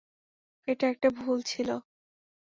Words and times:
এটা 0.67 0.85
একটা 0.87 1.09
ভুল 1.17 1.39
ছিল। 1.43 1.69